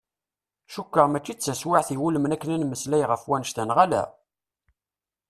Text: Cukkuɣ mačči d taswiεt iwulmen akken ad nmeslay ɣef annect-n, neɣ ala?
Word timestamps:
Cukkuɣ 0.73 1.07
mačči 1.09 1.33
d 1.35 1.39
taswiεt 1.39 1.89
iwulmen 1.95 2.33
akken 2.35 2.53
ad 2.55 2.59
nmeslay 2.61 3.03
ɣef 3.05 3.23
annect-n, 3.35 3.67
neɣ 3.67 3.77
ala? 3.85 4.03